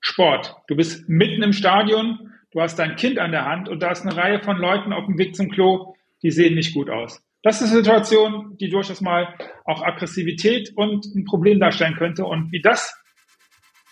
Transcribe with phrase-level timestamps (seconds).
[0.00, 0.56] Sport.
[0.68, 4.02] Du bist mitten im Stadion, du hast dein Kind an der Hand und da ist
[4.02, 7.22] eine Reihe von Leuten auf dem Weg zum Klo, die sehen nicht gut aus.
[7.42, 9.34] Das ist eine Situation, die durchaus mal
[9.64, 12.24] auch Aggressivität und ein Problem darstellen könnte.
[12.24, 13.00] Und wie das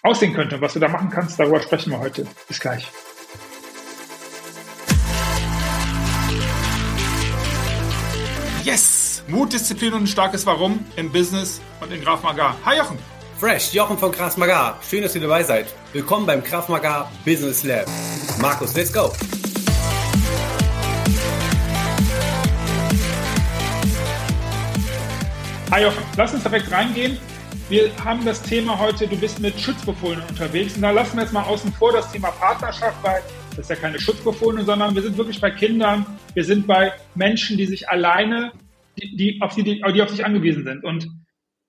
[0.03, 2.27] aussehen könnte, was du da machen kannst, darüber sprechen wir heute.
[2.49, 2.87] Bis gleich.
[8.65, 9.25] Yes!
[9.29, 12.57] Mut, Disziplin und ein starkes Warum im Business und in Graf Magar.
[12.65, 13.15] Hi Jochen!
[13.39, 14.81] Fresh, Jochen von Magar.
[14.83, 15.67] Schön, dass ihr dabei seid.
[15.93, 17.87] Willkommen beim Magar Business Lab.
[18.41, 19.13] Markus, let's go!
[25.71, 27.19] Hi Jochen, lass uns direkt reingehen.
[27.69, 30.77] Wir haben das Thema heute, du bist mit Schutzbefohlenen unterwegs.
[30.77, 33.77] Und da lassen wir jetzt mal außen vor das Thema Partnerschaft, weil das ist ja
[33.77, 38.53] keine Schutzbefohlene, sondern wir sind wirklich bei Kindern, wir sind bei Menschen, die sich alleine,
[38.97, 40.85] die, die, auf, die, die auf sich angewiesen sind.
[40.85, 41.07] Und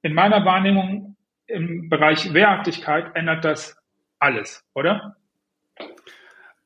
[0.02, 1.17] in meiner Wahrnehmung
[1.48, 3.76] im Bereich Wehrhaftigkeit ändert das
[4.20, 5.16] alles, oder?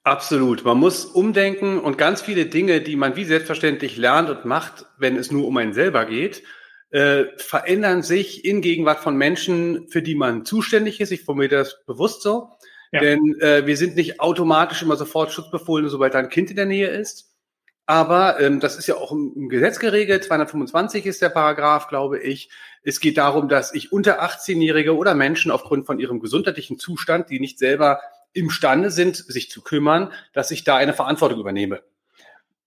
[0.03, 0.66] Absolut.
[0.66, 5.16] Man muss umdenken und ganz viele Dinge, die man wie selbstverständlich lernt und macht, wenn
[5.16, 6.44] es nur um einen selber geht,
[6.89, 11.11] äh, verändern sich in Gegenwart von Menschen, für die man zuständig ist.
[11.11, 12.50] Ich formuliere das bewusst so.
[12.91, 13.00] Ja.
[13.00, 16.88] Denn äh, wir sind nicht automatisch immer sofort Schutzbefohlene, sobald ein Kind in der Nähe
[16.88, 17.31] ist.
[17.86, 20.24] Aber ähm, das ist ja auch im, im Gesetz geregelt.
[20.24, 22.50] 225 ist der Paragraph, glaube ich.
[22.84, 27.40] Es geht darum, dass ich unter 18-Jährige oder Menschen aufgrund von ihrem gesundheitlichen Zustand, die
[27.40, 28.00] nicht selber
[28.34, 31.82] imstande sind, sich zu kümmern, dass ich da eine Verantwortung übernehme.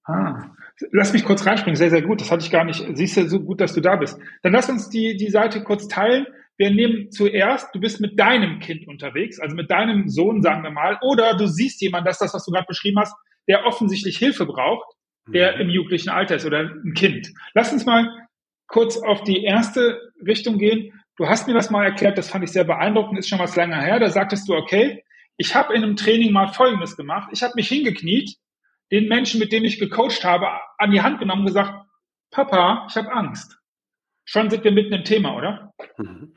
[0.05, 0.51] Ah,
[0.91, 2.21] Lass mich kurz reinspringen, sehr, sehr gut.
[2.21, 2.85] Das hatte ich gar nicht.
[2.95, 4.19] Siehst du, so gut, dass du da bist.
[4.43, 6.27] Dann lass uns die, die Seite kurz teilen.
[6.57, 10.71] Wir nehmen zuerst, du bist mit deinem Kind unterwegs, also mit deinem Sohn, sagen wir
[10.71, 13.15] mal, oder du siehst jemanden, das ist das, was du gerade beschrieben hast,
[13.49, 14.87] der offensichtlich Hilfe braucht,
[15.27, 15.63] der mhm.
[15.63, 17.33] im jugendlichen Alter ist oder ein Kind.
[17.55, 18.29] Lass uns mal
[18.67, 20.93] kurz auf die erste Richtung gehen.
[21.17, 23.81] Du hast mir das mal erklärt, das fand ich sehr beeindruckend, ist schon was länger
[23.81, 24.01] her.
[24.01, 25.05] Da sagtest du, okay,
[25.37, 27.29] ich habe in einem Training mal Folgendes gemacht.
[27.33, 28.37] Ich habe mich hingekniet
[28.91, 31.87] den Menschen, mit denen ich gecoacht habe, an die Hand genommen und gesagt,
[32.31, 33.59] Papa, ich habe Angst.
[34.25, 35.73] Schon sind wir mitten im Thema, oder?
[35.99, 36.35] Mhm.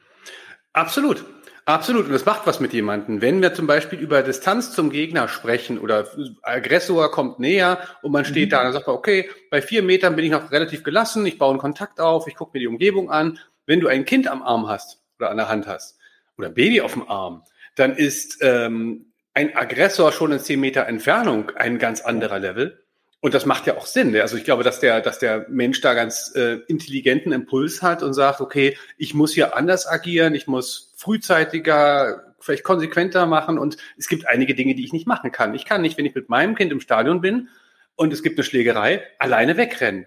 [0.74, 1.26] Absolut.
[1.68, 2.06] Absolut.
[2.06, 3.22] Und das macht was mit jemandem.
[3.22, 6.08] Wenn wir zum Beispiel über Distanz zum Gegner sprechen oder
[6.42, 8.52] Aggressor kommt näher und man steht mhm.
[8.52, 11.60] da und sagt, okay, bei vier Metern bin ich noch relativ gelassen, ich baue einen
[11.60, 13.38] Kontakt auf, ich gucke mir die Umgebung an.
[13.66, 16.00] Wenn du ein Kind am Arm hast oder an der Hand hast
[16.38, 17.44] oder ein Baby auf dem Arm,
[17.76, 22.82] dann ist ähm, ein Aggressor schon in zehn Meter Entfernung ein ganz anderer Level.
[23.20, 24.16] Und das macht ja auch Sinn.
[24.16, 28.14] Also ich glaube, dass der, dass der Mensch da ganz äh, intelligenten Impuls hat und
[28.14, 34.08] sagt, okay, ich muss hier anders agieren, ich muss frühzeitiger, vielleicht konsequenter machen und es
[34.08, 35.56] gibt einige Dinge, die ich nicht machen kann.
[35.56, 37.50] Ich kann nicht, wenn ich mit meinem Kind im Stadion bin
[37.96, 40.06] und es gibt eine Schlägerei, alleine wegrennen.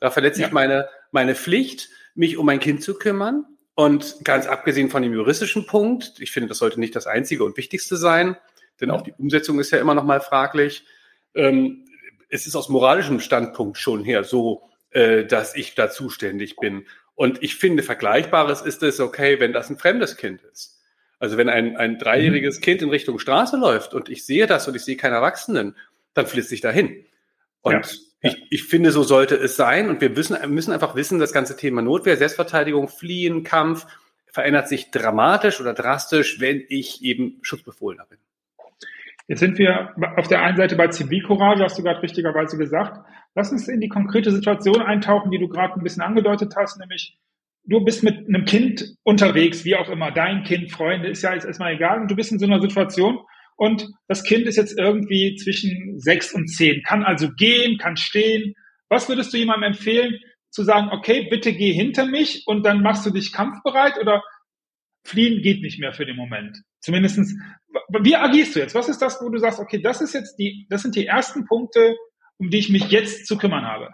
[0.00, 0.48] Da verletze ja.
[0.48, 3.44] ich meine, meine Pflicht, mich um mein Kind zu kümmern.
[3.74, 7.56] Und ganz abgesehen von dem juristischen Punkt, ich finde, das sollte nicht das einzige und
[7.56, 8.36] wichtigste sein,
[8.80, 10.84] denn auch die Umsetzung ist ja immer noch mal fraglich.
[11.34, 11.84] Ähm,
[12.28, 16.86] es ist aus moralischem Standpunkt schon her so, äh, dass ich da zuständig bin.
[17.14, 20.80] Und ich finde, Vergleichbares ist es okay, wenn das ein fremdes Kind ist.
[21.18, 22.62] Also wenn ein, ein dreijähriges mhm.
[22.62, 25.76] Kind in Richtung Straße läuft und ich sehe das und ich sehe keinen Erwachsenen,
[26.14, 27.04] dann flitze ich dahin.
[27.60, 27.82] Und ja.
[28.20, 29.88] Ich, ich finde, so sollte es sein.
[29.88, 33.86] Und wir müssen, müssen einfach wissen, das ganze Thema Notwehr, Selbstverteidigung, Fliehen, Kampf
[34.26, 38.18] verändert sich dramatisch oder drastisch, wenn ich eben Schutzbefohlener bin.
[39.28, 43.06] Jetzt sind wir auf der einen Seite bei Zivilcourage, hast du gerade richtigerweise gesagt.
[43.34, 47.18] Lass uns in die konkrete Situation eintauchen, die du gerade ein bisschen angedeutet hast, nämlich
[47.64, 51.44] du bist mit einem Kind unterwegs, wie auch immer, dein Kind, Freunde, ist ja jetzt
[51.44, 53.18] erstmal egal, und du bist in so einer Situation
[53.56, 58.54] und das Kind ist jetzt irgendwie zwischen sechs und zehn, kann also gehen, kann stehen.
[58.88, 60.18] Was würdest du jemandem empfehlen,
[60.50, 64.22] zu sagen, okay, bitte geh hinter mich und dann machst du dich kampfbereit oder
[65.04, 66.58] fliehen geht nicht mehr für den Moment?
[66.80, 67.34] Zumindestens,
[68.00, 68.74] wie agierst du jetzt?
[68.74, 71.44] Was ist das, wo du sagst, okay, das ist jetzt die, das sind die ersten
[71.44, 71.96] Punkte,
[72.38, 73.90] um die ich mich jetzt zu kümmern habe?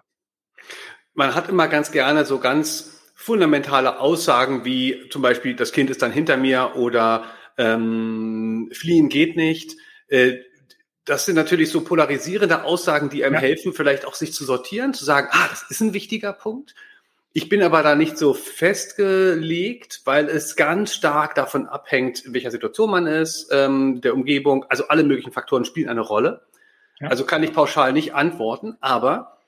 [1.14, 6.02] Man hat immer ganz gerne so ganz fundamentale Aussagen wie zum Beispiel, das Kind ist
[6.02, 7.24] dann hinter mir oder
[7.56, 9.76] ähm, fliehen geht nicht.
[10.08, 10.38] Äh,
[11.04, 13.40] das sind natürlich so polarisierende Aussagen, die einem ja.
[13.40, 16.74] helfen, vielleicht auch sich zu sortieren, zu sagen, ah, das ist ein wichtiger Punkt.
[17.36, 22.52] Ich bin aber da nicht so festgelegt, weil es ganz stark davon abhängt, in welcher
[22.52, 24.64] Situation man ist, ähm, der Umgebung.
[24.68, 26.42] Also alle möglichen Faktoren spielen eine Rolle.
[27.00, 27.08] Ja.
[27.08, 29.38] Also kann ich pauschal nicht antworten, aber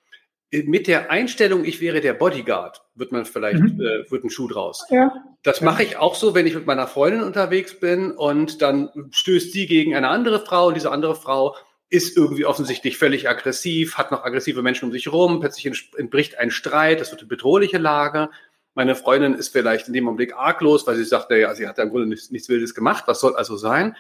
[0.50, 3.80] mit der Einstellung, ich wäre der Bodyguard, wird man vielleicht, mhm.
[3.80, 4.84] äh, wird ein Schuh draus.
[4.90, 5.12] Ja.
[5.44, 9.52] Das mache ich auch so, wenn ich mit meiner Freundin unterwegs bin und dann stößt
[9.52, 11.54] sie gegen eine andere Frau und diese andere Frau
[11.88, 15.66] ist irgendwie offensichtlich völlig aggressiv, hat noch aggressive Menschen um sich rum, plötzlich
[15.96, 18.30] entbricht ein Streit, das wird eine bedrohliche Lage.
[18.74, 21.84] Meine Freundin ist vielleicht in dem Augenblick arglos, weil sie sagt, naja, sie hat ja
[21.84, 23.96] im Grunde nichts, nichts Wildes gemacht, was soll also sein?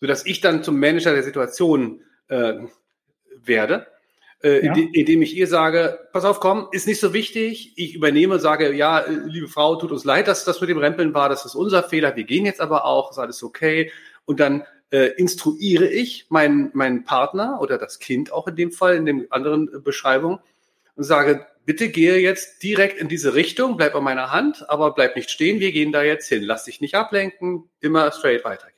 [0.00, 2.54] sodass ich dann zum Manager der Situation äh,
[3.44, 3.86] werde
[4.42, 4.74] äh, ja.
[4.92, 7.74] indem ich ihr sage, pass auf, komm, ist nicht so wichtig.
[7.76, 11.28] Ich übernehme, sage, ja, liebe Frau, tut uns leid, dass das mit dem Rempeln war,
[11.28, 13.92] das ist unser Fehler, wir gehen jetzt aber auch, ist alles okay.
[14.24, 18.96] Und dann äh, instruiere ich meinen, meinen Partner oder das Kind auch in dem Fall,
[18.96, 20.40] in dem anderen Beschreibung
[20.96, 25.16] und sage, bitte gehe jetzt direkt in diese Richtung, bleib an meiner Hand, aber bleib
[25.16, 26.42] nicht stehen, wir gehen da jetzt hin.
[26.42, 28.69] Lass dich nicht ablenken, immer straight weitergehen.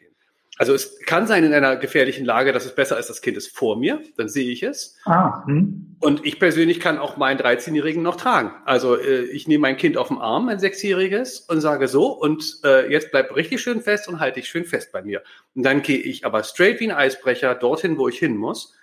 [0.59, 3.57] Also es kann sein in einer gefährlichen Lage, dass es besser ist, das Kind ist
[3.57, 4.99] vor mir, dann sehe ich es.
[5.05, 5.97] Ah, hm.
[5.99, 8.53] Und ich persönlich kann auch meinen 13-Jährigen noch tragen.
[8.67, 12.61] Also äh, ich nehme mein Kind auf den Arm, ein Sechsjähriges, und sage so, und
[12.65, 15.23] äh, jetzt bleib richtig schön fest und halte dich schön fest bei mir.
[15.55, 18.77] Und dann gehe ich aber straight wie ein Eisbrecher dorthin, wo ich hin muss,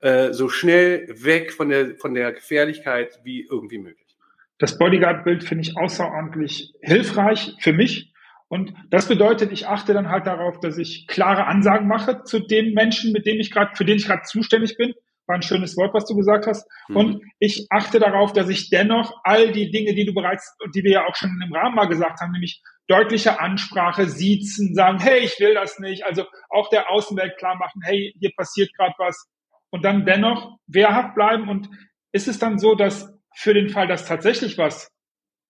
[0.00, 4.16] äh, so schnell weg von der, von der Gefährlichkeit wie irgendwie möglich.
[4.58, 8.13] Das Bodyguard-Bild finde ich außerordentlich hilfreich für mich,
[8.54, 12.72] und das bedeutet, ich achte dann halt darauf, dass ich klare Ansagen mache zu dem
[12.72, 14.94] Menschen, mit dem ich gerade, für den ich gerade zuständig bin.
[15.26, 16.64] War ein schönes Wort, was du gesagt hast.
[16.86, 16.96] Mhm.
[16.96, 20.92] Und ich achte darauf, dass ich dennoch all die Dinge, die du bereits, die wir
[20.92, 25.40] ja auch schon im Rahmen mal gesagt haben, nämlich deutliche Ansprache, siezen, sagen, hey, ich
[25.40, 26.04] will das nicht.
[26.04, 29.28] Also auch der Außenwelt klar machen, hey, hier passiert gerade was.
[29.70, 31.48] Und dann dennoch wehrhaft bleiben.
[31.48, 31.70] Und
[32.12, 34.92] ist es dann so, dass für den Fall, dass tatsächlich was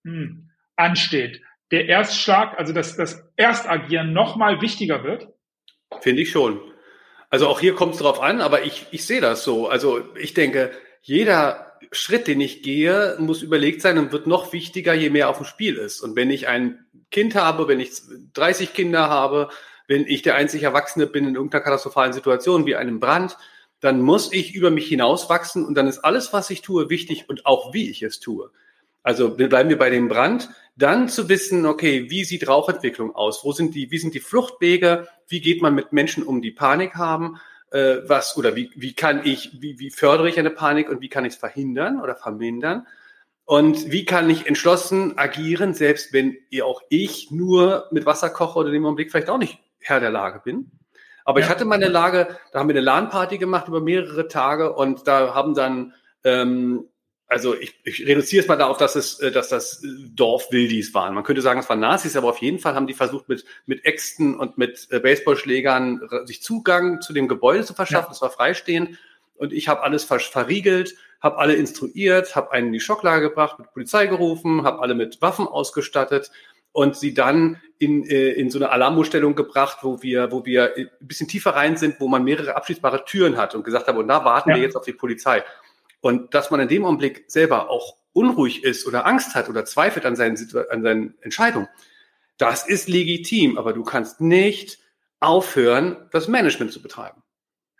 [0.06, 1.42] hm, ansteht,
[1.74, 5.26] der Erstschlag, also das, das Erstagieren nochmal wichtiger wird?
[6.00, 6.60] Finde ich schon.
[7.30, 9.66] Also auch hier kommt es drauf an, aber ich, ich sehe das so.
[9.66, 10.70] Also ich denke,
[11.02, 15.38] jeder Schritt, den ich gehe, muss überlegt sein und wird noch wichtiger, je mehr auf
[15.38, 16.00] dem Spiel ist.
[16.00, 17.90] Und wenn ich ein Kind habe, wenn ich
[18.34, 19.48] 30 Kinder habe,
[19.88, 23.36] wenn ich der einzige Erwachsene bin in irgendeiner katastrophalen Situation wie einem Brand,
[23.80, 27.46] dann muss ich über mich hinauswachsen und dann ist alles, was ich tue, wichtig und
[27.46, 28.52] auch wie ich es tue.
[29.02, 30.48] Also bleiben wir bei dem Brand.
[30.76, 33.44] Dann zu wissen, okay, wie sieht Rauchentwicklung aus?
[33.44, 35.06] Wo sind die, wie sind die Fluchtwege?
[35.28, 37.38] Wie geht man mit Menschen um, die Panik haben?
[37.70, 41.08] Äh, was oder wie, wie kann ich, wie, wie fördere ich eine Panik und wie
[41.08, 42.86] kann ich es verhindern oder vermindern?
[43.44, 48.68] Und wie kann ich entschlossen agieren, selbst wenn auch ich nur mit Wasser koche oder
[48.68, 50.70] in dem Augenblick vielleicht auch nicht Herr der Lage bin?
[51.24, 51.46] Aber ja.
[51.46, 55.06] ich hatte mal eine Lage, da haben wir eine LAN-Party gemacht über mehrere Tage und
[55.06, 56.88] da haben dann ähm,
[57.34, 61.14] also ich, ich reduziere es mal darauf, dass es, äh, dass das äh, Dorfwildis waren.
[61.14, 63.84] Man könnte sagen, es waren Nazis, aber auf jeden Fall haben die versucht, mit, mit
[63.84, 68.12] Äxten und mit äh, Baseballschlägern sich Zugang zu dem Gebäude zu verschaffen.
[68.12, 68.22] Es ja.
[68.22, 68.98] war freistehend.
[69.34, 73.58] Und ich habe alles ver verriegelt, habe alle instruiert, habe einen in die Schocklage gebracht,
[73.58, 76.30] mit Polizei gerufen, habe alle mit Waffen ausgestattet
[76.70, 81.26] und sie dann in, in so eine Alarmstellung gebracht, wo wir, wo wir ein bisschen
[81.26, 84.50] tiefer rein sind, wo man mehrere abschließbare Türen hat und gesagt haben, und da warten
[84.50, 84.56] ja.
[84.56, 85.42] wir jetzt auf die Polizei.
[86.04, 90.04] Und dass man in dem Augenblick selber auch unruhig ist oder Angst hat oder zweifelt
[90.04, 90.36] an seinen,
[90.68, 91.66] an seinen Entscheidungen,
[92.36, 94.78] das ist legitim, aber du kannst nicht
[95.20, 97.22] aufhören, das Management zu betreiben.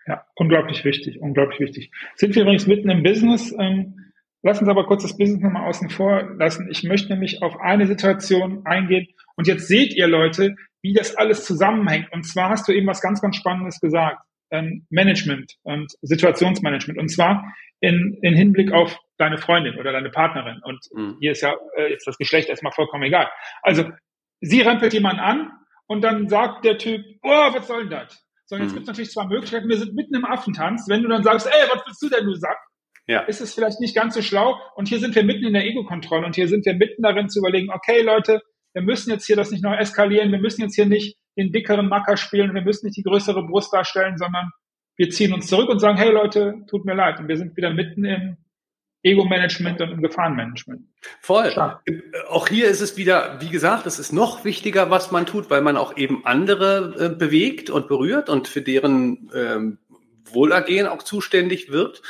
[0.07, 1.91] Ja, unglaublich wichtig, unglaublich wichtig.
[2.15, 3.55] Sind wir übrigens mitten im Business?
[3.59, 4.13] Ähm,
[4.43, 6.69] lass uns aber kurz das Business nochmal außen vor lassen.
[6.71, 9.07] Ich möchte nämlich auf eine Situation eingehen.
[9.37, 12.11] Und jetzt seht ihr Leute, wie das alles zusammenhängt.
[12.11, 14.17] Und zwar hast du eben was ganz, ganz Spannendes gesagt.
[14.51, 16.99] Ähm, Management und Situationsmanagement.
[16.99, 17.45] Und zwar
[17.85, 20.61] in, in Hinblick auf deine Freundin oder deine Partnerin.
[20.65, 21.17] Und mhm.
[21.21, 23.29] hier ist ja äh, jetzt das Geschlecht erstmal vollkommen egal.
[23.63, 23.85] Also
[24.41, 25.51] sie rempelt jemanden an
[25.87, 28.25] und dann sagt der Typ, oh, was soll denn das?
[28.47, 28.75] So, jetzt mhm.
[28.75, 29.69] gibt es natürlich zwei Möglichkeiten.
[29.69, 30.87] Wir sind mitten im Affentanz.
[30.89, 32.59] Wenn du dann sagst, ey, was bist du denn, du Sack?
[33.07, 33.21] Ja.
[33.21, 34.59] Ist es vielleicht nicht ganz so schlau.
[34.77, 37.41] Und hier sind wir mitten in der Ego-Kontrolle und hier sind wir mitten darin zu
[37.41, 38.41] überlegen, okay, Leute,
[38.73, 40.33] wir müssen jetzt hier das nicht noch eskalieren.
[40.33, 42.55] Wir müssen jetzt hier nicht den dickeren Macker spielen.
[42.55, 44.51] Wir müssen nicht die größere Brust darstellen, sondern
[44.97, 47.19] wir ziehen uns zurück und sagen, hey Leute, tut mir leid.
[47.19, 48.37] Und wir sind wieder mitten im
[49.03, 50.83] Ego-Management und im Gefahrenmanagement.
[51.21, 51.51] Voll.
[51.51, 51.83] Stark.
[52.29, 55.61] Auch hier ist es wieder, wie gesagt, es ist noch wichtiger, was man tut, weil
[55.61, 59.79] man auch eben andere äh, bewegt und berührt und für deren ähm,
[60.25, 62.03] Wohlergehen auch zuständig wird.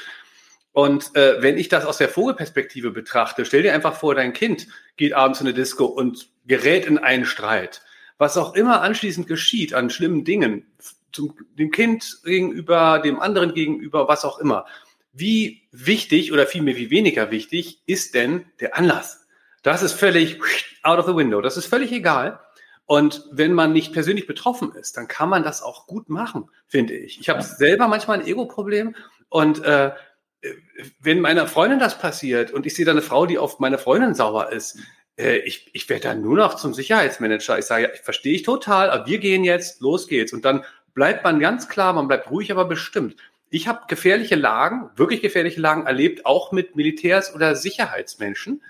[0.73, 4.69] Und äh, wenn ich das aus der Vogelperspektive betrachte, stell dir einfach vor, dein Kind
[4.97, 7.83] geht abends in eine Disco und gerät in einen Streit.
[8.19, 10.67] Was auch immer anschließend geschieht an schlimmen Dingen,
[11.15, 14.67] zum, dem Kind gegenüber, dem anderen gegenüber, was auch immer.
[15.13, 19.27] Wie wichtig oder vielmehr wie weniger wichtig ist denn der Anlass?
[19.63, 20.41] Das ist völlig
[20.83, 21.41] out of the window.
[21.41, 22.41] Das ist völlig egal.
[22.87, 26.95] Und wenn man nicht persönlich betroffen ist, dann kann man das auch gut machen, finde
[26.95, 27.19] ich.
[27.19, 28.95] Ich habe selber manchmal ein Ego-Problem
[29.31, 29.93] und äh,
[31.01, 34.15] wenn meiner Freundin das passiert und ich sehe da eine Frau, die auf meine Freundin
[34.15, 34.79] sauer ist,
[35.17, 37.59] äh, ich, ich werde dann nur noch zum Sicherheitsmanager.
[37.59, 40.33] Ich sage, ja, ich verstehe ich total, aber wir gehen jetzt, los geht's.
[40.33, 40.65] Und dann
[40.95, 43.17] bleibt man ganz klar, man bleibt ruhig, aber bestimmt.
[43.51, 48.63] Ich habe gefährliche Lagen, wirklich gefährliche Lagen erlebt, auch mit Militärs oder Sicherheitsmenschen.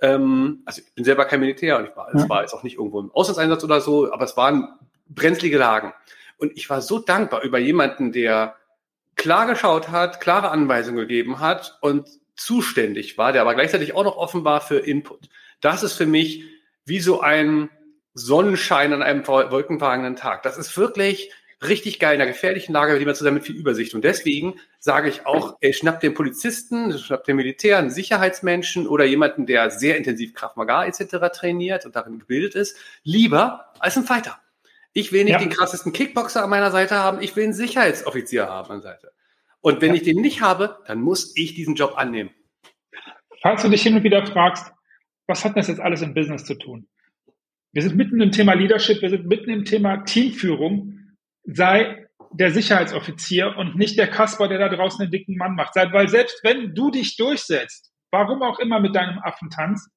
[0.00, 2.20] Ähm, also ich bin selber kein Militär und ich war, ja.
[2.20, 4.68] es war jetzt auch nicht irgendwo im Auslandseinsatz oder so, aber es waren
[5.08, 5.92] brenzlige Lagen.
[6.38, 8.56] Und ich war so dankbar über jemanden, der
[9.16, 14.16] klar geschaut hat, klare Anweisungen gegeben hat und zuständig war, der aber gleichzeitig auch noch
[14.16, 15.28] offen war für Input.
[15.60, 16.44] Das ist für mich
[16.86, 17.68] wie so ein
[18.14, 20.42] Sonnenschein an einem wolkenverhangenen Tag.
[20.42, 21.30] Das ist wirklich
[21.66, 23.94] richtig geil in einer gefährlichen Lage, mit dem man zusammen mit viel Übersicht.
[23.94, 29.04] Und deswegen sage ich auch, ey, schnapp den Polizisten, schnapp den Militär, einen Sicherheitsmenschen oder
[29.04, 31.16] jemanden, der sehr intensiv Kraft Maga etc.
[31.32, 34.38] trainiert und darin gebildet ist, lieber als ein Fighter.
[34.92, 35.38] Ich will nicht ja.
[35.38, 39.12] den krassesten Kickboxer an meiner Seite haben, ich will einen Sicherheitsoffizier haben an meiner Seite.
[39.60, 39.96] Und wenn ja.
[39.96, 42.30] ich den nicht habe, dann muss ich diesen Job annehmen.
[43.42, 44.72] Falls du dich hin und wieder fragst,
[45.26, 46.88] was hat das jetzt alles im Business zu tun?
[47.72, 50.99] Wir sind mitten im Thema Leadership, wir sind mitten im Thema Teamführung
[51.44, 55.74] sei der Sicherheitsoffizier und nicht der Kasper, der da draußen den dicken Mann macht.
[55.74, 59.88] Weil selbst wenn du dich durchsetzt, warum auch immer mit deinem Affentanz,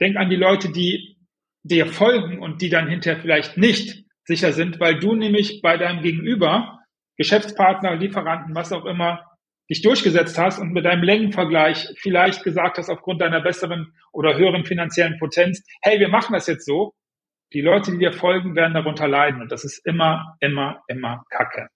[0.00, 1.16] denk an die Leute, die
[1.62, 6.02] dir folgen und die dann hinterher vielleicht nicht sicher sind, weil du nämlich bei deinem
[6.02, 6.80] Gegenüber,
[7.16, 9.24] Geschäftspartner, Lieferanten, was auch immer,
[9.70, 14.64] dich durchgesetzt hast und mit deinem Längenvergleich vielleicht gesagt hast, aufgrund deiner besseren oder höheren
[14.64, 16.94] finanziellen Potenz, hey, wir machen das jetzt so,
[17.52, 19.42] die Leute, die dir folgen, werden darunter leiden.
[19.42, 21.68] Und das ist immer, immer, immer Kacke.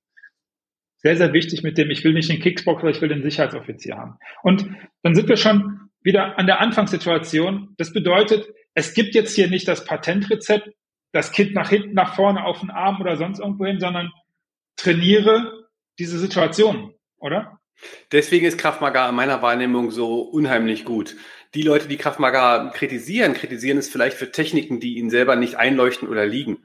[0.99, 4.17] Sehr, sehr wichtig mit dem, ich will nicht den Kickboxer, ich will den Sicherheitsoffizier haben.
[4.43, 4.67] Und
[5.03, 7.75] dann sind wir schon wieder an der Anfangssituation.
[7.79, 10.69] Das bedeutet, es gibt jetzt hier nicht das Patentrezept,
[11.13, 14.11] das Kind nach hinten, nach vorne, auf den Arm oder sonst irgendwo hin, sondern
[14.77, 15.69] trainiere
[15.99, 17.59] diese Situation, oder?
[18.13, 21.17] Deswegen ist Kraftmaga in meiner Wahrnehmung so unheimlich gut
[21.57, 25.57] die Leute, die Krav Maga kritisieren, kritisieren es vielleicht für Techniken, die ihnen selber nicht
[25.57, 26.59] einleuchten oder liegen.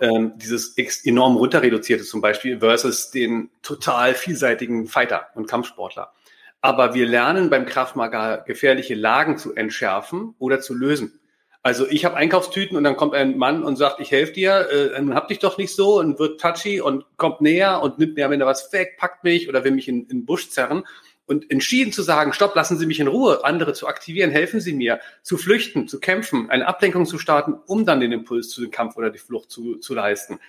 [0.00, 6.12] Ähm, dieses enorm runterreduzierte zum Beispiel versus den total vielseitigen Fighter und Kampfsportler.
[6.60, 11.20] Aber wir lernen beim Krav Maga gefährliche Lagen zu entschärfen oder zu lösen.
[11.62, 15.14] Also ich habe Einkaufstüten und dann kommt ein Mann und sagt, ich helfe dir, äh,
[15.14, 18.32] hab dich doch nicht so und wird touchy und kommt näher und nimmt mir am
[18.32, 20.82] Ende was weg, packt mich oder will mich in, in den Busch zerren
[21.26, 24.72] und entschieden zu sagen, stopp, lassen Sie mich in Ruhe, andere zu aktivieren, helfen Sie
[24.72, 28.70] mir, zu flüchten, zu kämpfen, eine Ablenkung zu starten, um dann den Impuls zu dem
[28.70, 30.40] Kampf oder die Flucht zu, zu leisten.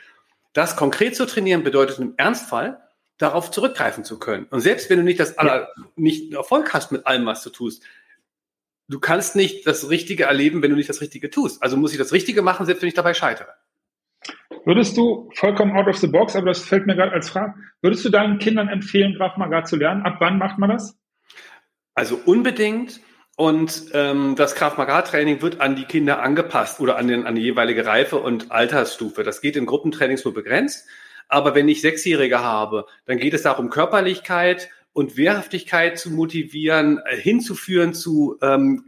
[0.54, 2.80] Das konkret zu trainieren bedeutet im Ernstfall,
[3.18, 4.46] darauf zurückgreifen zu können.
[4.50, 7.84] Und selbst wenn du nicht das aller, nicht Erfolg hast mit allem, was du tust,
[8.88, 11.62] du kannst nicht das Richtige erleben, wenn du nicht das Richtige tust.
[11.62, 13.54] Also muss ich das Richtige machen, selbst wenn ich dabei scheitere.
[14.66, 18.06] Würdest du vollkommen out of the box, aber das fällt mir gerade als Frage, würdest
[18.06, 20.04] du deinen Kindern empfehlen, Graf Maga zu lernen?
[20.04, 20.98] Ab wann macht man das?
[21.96, 23.02] Also unbedingt.
[23.36, 27.36] Und ähm, das Krav Maga Training wird an die Kinder angepasst oder an, den, an
[27.36, 29.24] die jeweilige Reife und Altersstufe.
[29.24, 30.88] Das geht in Gruppentrainings nur begrenzt.
[31.30, 37.18] Aber wenn ich Sechsjährige habe, dann geht es darum, Körperlichkeit und Wehrhaftigkeit zu motivieren, äh,
[37.18, 38.86] hinzuführen zu ähm,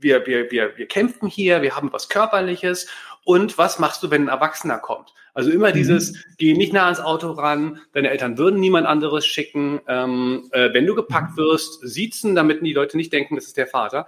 [0.00, 2.88] wir, wir, wir, wir kämpfen hier, wir haben was Körperliches
[3.28, 5.12] und was machst du, wenn ein Erwachsener kommt?
[5.34, 5.74] Also immer mhm.
[5.74, 10.72] dieses, geh nicht nah ans Auto ran, deine Eltern würden niemand anderes schicken, ähm, äh,
[10.72, 11.42] wenn du gepackt mhm.
[11.42, 14.06] wirst, siezen, damit die Leute nicht denken, das ist der Vater.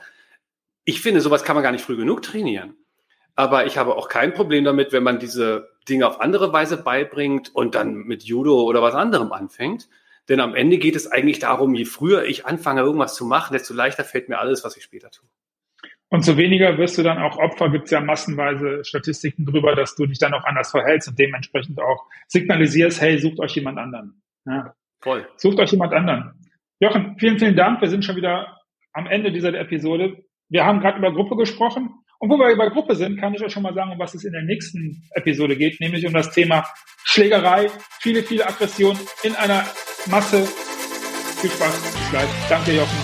[0.87, 2.79] Ich finde, sowas kann man gar nicht früh genug trainieren.
[3.35, 7.55] Aber ich habe auch kein Problem damit, wenn man diese Dinge auf andere Weise beibringt
[7.55, 9.91] und dann mit Judo oder was anderem anfängt.
[10.31, 13.75] Denn am Ende geht es eigentlich darum, je früher ich anfange, irgendwas zu machen, desto
[13.75, 15.29] leichter fällt mir alles, was ich später tue.
[16.13, 19.95] Und so weniger wirst du dann auch Opfer, gibt es ja massenweise Statistiken drüber, dass
[19.95, 24.21] du dich dann auch anders verhältst und dementsprechend auch signalisierst, hey, sucht euch jemand anderen.
[24.45, 24.75] Ja.
[25.01, 25.27] Voll.
[25.37, 26.33] Sucht euch jemand anderen.
[26.81, 27.81] Jochen, vielen, vielen Dank.
[27.81, 28.59] Wir sind schon wieder
[28.93, 30.25] am Ende dieser Episode.
[30.49, 31.91] Wir haben gerade über Gruppe gesprochen.
[32.19, 34.25] Und wo wir bei Gruppe sind, kann ich euch schon mal sagen, um was es
[34.25, 36.67] in der nächsten Episode geht, nämlich um das Thema
[37.05, 39.65] Schlägerei, viele, viele Aggressionen in einer
[40.11, 40.45] Masse.
[41.41, 42.29] Viel Spaß, bis gleich.
[42.49, 42.99] Danke, Jochen.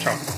[0.00, 0.33] Ciao.